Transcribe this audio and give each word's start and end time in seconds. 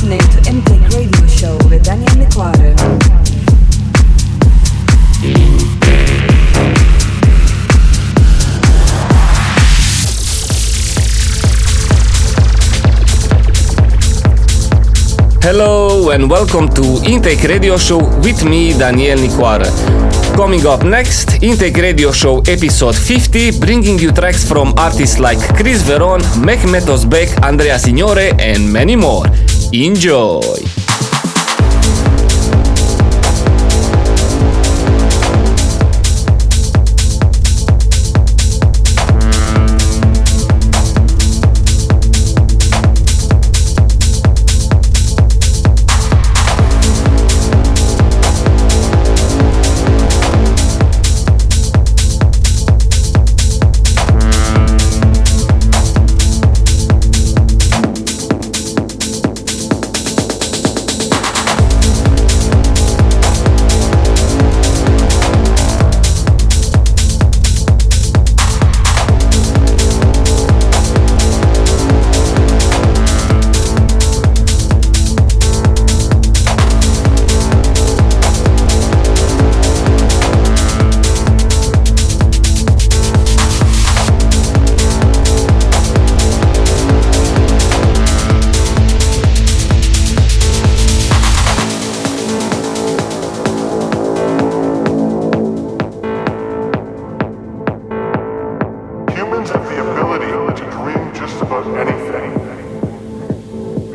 listening 0.00 0.20
to 0.30 0.48
Intake 0.48 0.88
Radio 0.96 1.26
Show 1.26 1.58
with 1.68 1.84
Daniel 1.84 2.16
Nicoara. 2.16 2.99
And 15.42 16.28
welcome 16.30 16.68
to 16.74 17.00
Intake 17.08 17.44
Radio 17.48 17.78
Show 17.78 17.98
with 18.20 18.44
me, 18.44 18.76
Daniel 18.76 19.18
Nicoara. 19.18 19.64
Coming 20.36 20.66
up 20.66 20.84
next, 20.84 21.42
Intake 21.42 21.78
Radio 21.78 22.12
Show 22.12 22.40
episode 22.46 22.94
50, 22.94 23.58
bringing 23.58 23.98
you 23.98 24.12
tracks 24.12 24.46
from 24.46 24.74
artists 24.76 25.18
like 25.18 25.38
Chris 25.56 25.82
Veron, 25.82 26.20
Mehmet 26.44 26.86
Özbek, 26.88 27.42
Andrea 27.42 27.78
Signore, 27.78 28.32
and 28.38 28.70
many 28.70 28.96
more. 28.96 29.24
Enjoy! 29.72 30.69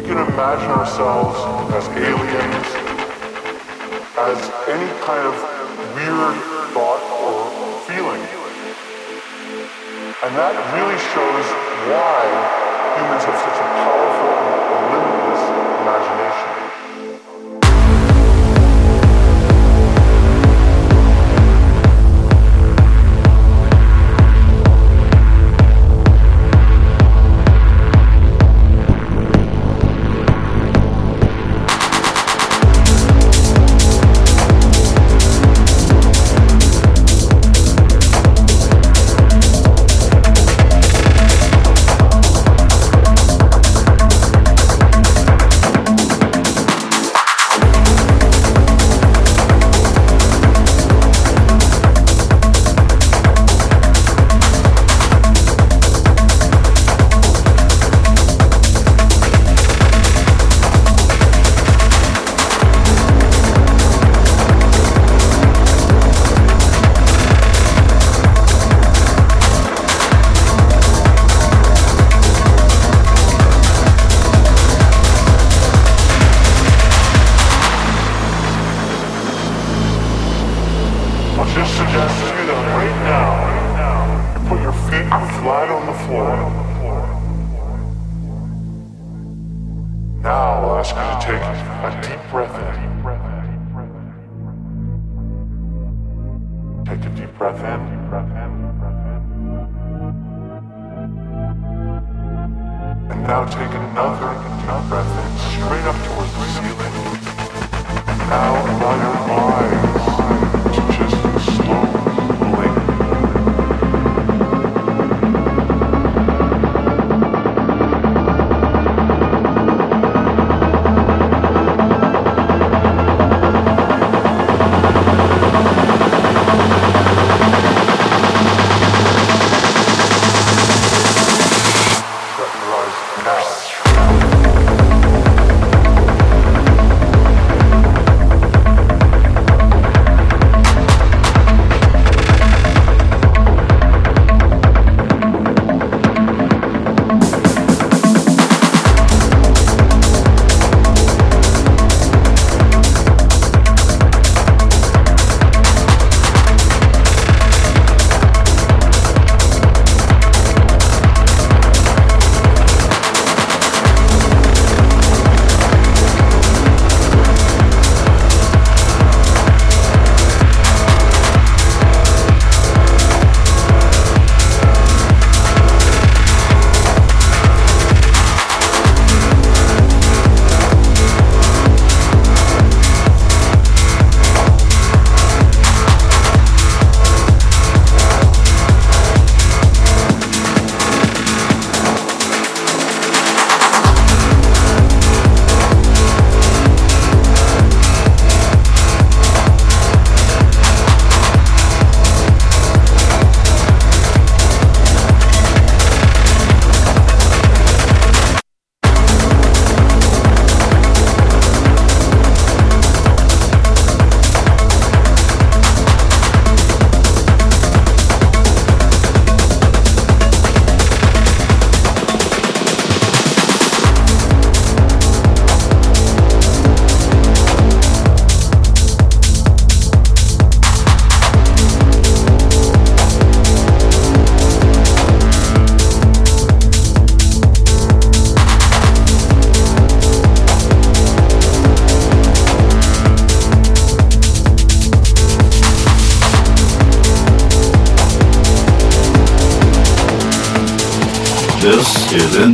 can 0.06 0.22
imagine 0.22 0.70
ourselves 0.70 1.34
as 1.74 1.90
aliens, 1.98 2.68
as 4.22 4.38
any 4.70 4.86
kind 5.02 5.26
of 5.26 5.34
weird 5.98 6.38
thought 6.78 7.02
or 7.26 7.50
feeling. 7.90 8.22
And 10.22 10.32
that 10.38 10.54
really 10.78 11.00
shows 11.10 11.46
why 11.90 12.22
humans 13.02 13.26
have 13.26 13.40
such 13.50 13.58
a 13.58 13.68
powerful 13.82 14.45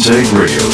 Intake 0.01 0.33
Radio 0.33 0.70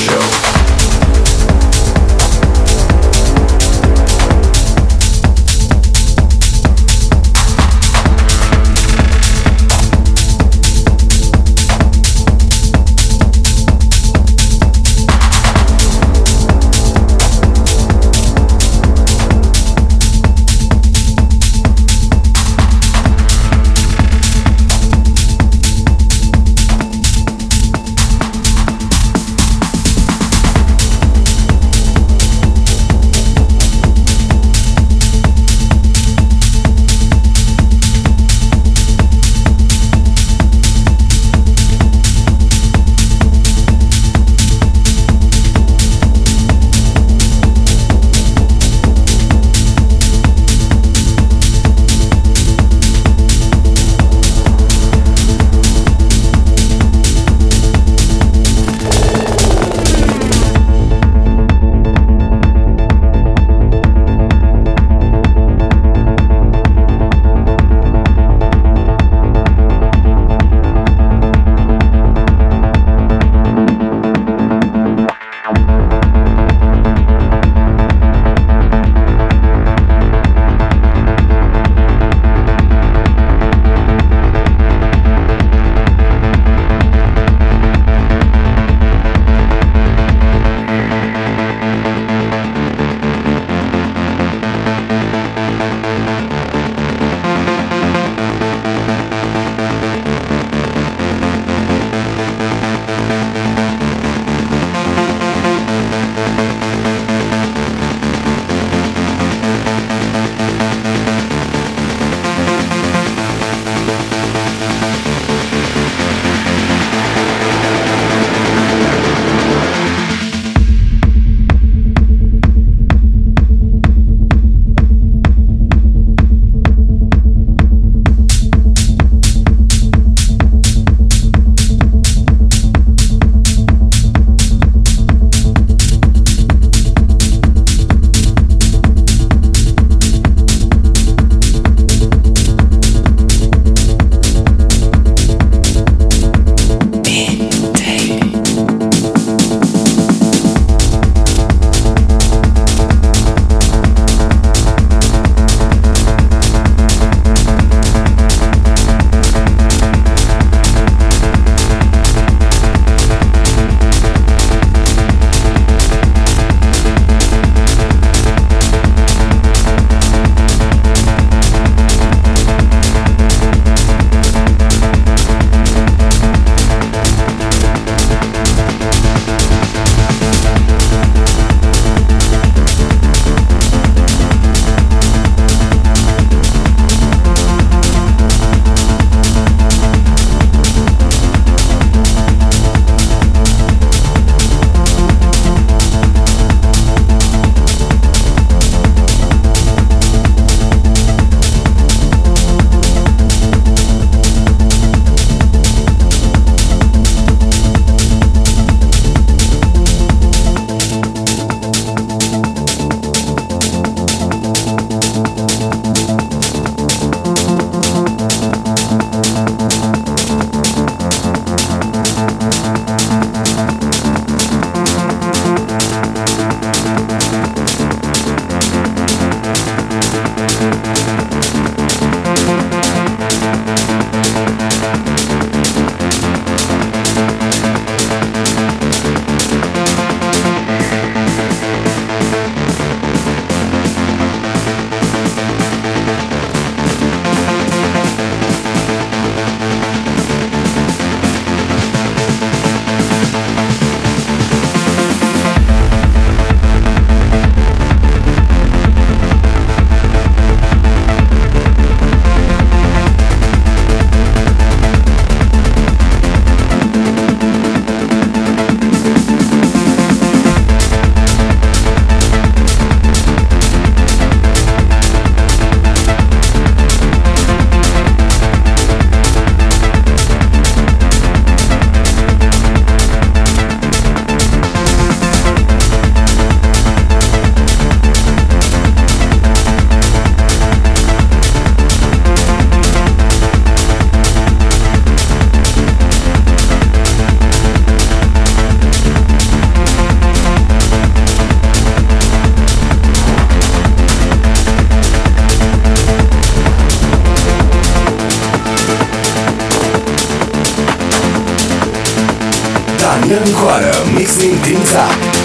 Daniel 313.27 313.43
Nicoara, 313.43 313.91
mixing 314.13 314.55
things 314.63 314.93
up. 314.95 315.36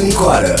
With 0.00 0.12
Daniel 0.12 0.57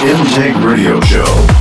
Intake 0.00 0.54
Radio 0.64 1.00
Show. 1.00 1.57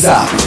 Mixing 0.00 0.37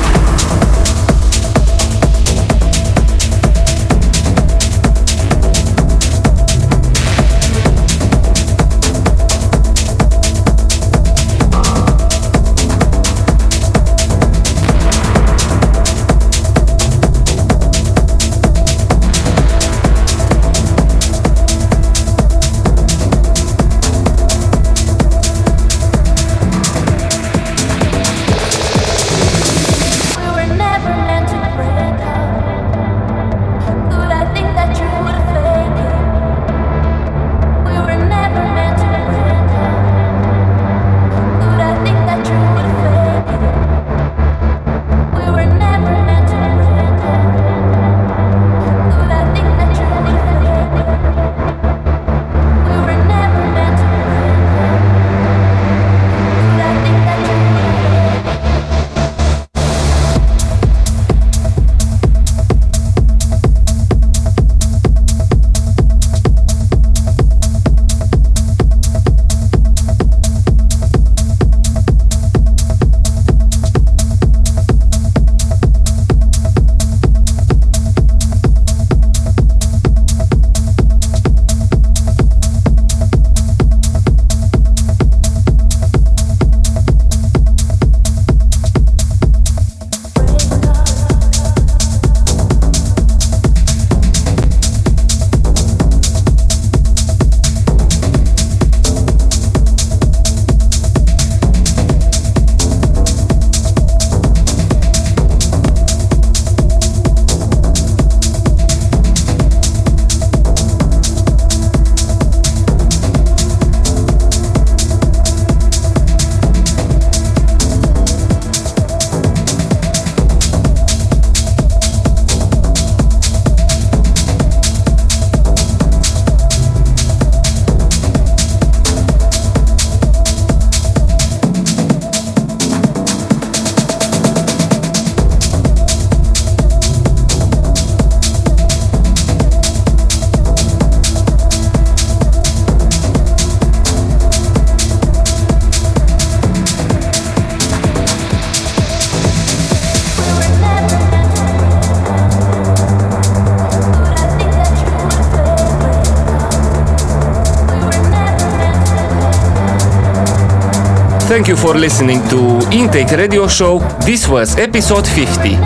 Thank 161.42 161.58
you 161.58 161.58
for 161.58 161.74
listening 161.74 162.22
to 162.30 162.62
Intake 162.70 163.18
Radio 163.18 163.48
Show. 163.48 163.80
This 164.06 164.28
was 164.28 164.56
episode 164.60 165.08
50. 165.08 165.58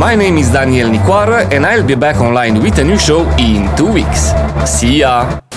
My 0.00 0.14
name 0.16 0.38
is 0.38 0.50
Daniel 0.50 0.88
Nicoara 0.88 1.44
and 1.52 1.66
I'll 1.66 1.86
be 1.86 1.94
back 1.94 2.16
online 2.22 2.62
with 2.62 2.78
a 2.78 2.84
new 2.84 2.96
show 2.96 3.28
in 3.36 3.68
two 3.76 3.92
weeks. 3.92 4.32
See 4.64 5.00
ya! 5.00 5.49